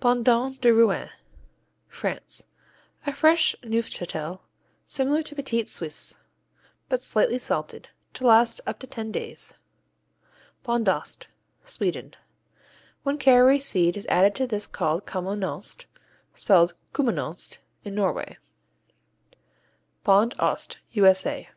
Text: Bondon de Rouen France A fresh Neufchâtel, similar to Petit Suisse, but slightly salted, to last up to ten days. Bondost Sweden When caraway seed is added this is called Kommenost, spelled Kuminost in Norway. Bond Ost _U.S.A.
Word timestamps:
Bondon 0.00 0.56
de 0.62 0.72
Rouen 0.72 1.10
France 1.88 2.46
A 3.06 3.12
fresh 3.12 3.54
Neufchâtel, 3.62 4.40
similar 4.86 5.22
to 5.22 5.34
Petit 5.34 5.66
Suisse, 5.66 6.16
but 6.88 7.02
slightly 7.02 7.36
salted, 7.36 7.90
to 8.14 8.26
last 8.26 8.62
up 8.66 8.78
to 8.78 8.86
ten 8.86 9.12
days. 9.12 9.52
Bondost 10.62 11.26
Sweden 11.66 12.16
When 13.02 13.18
caraway 13.18 13.58
seed 13.58 13.98
is 13.98 14.06
added 14.06 14.36
this 14.48 14.62
is 14.62 14.66
called 14.68 15.04
Kommenost, 15.04 15.84
spelled 16.32 16.72
Kuminost 16.94 17.58
in 17.84 17.94
Norway. 17.94 18.38
Bond 20.02 20.32
Ost 20.38 20.78
_U.S.A. 20.94 21.50